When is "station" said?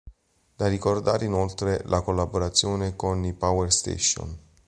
3.71-4.35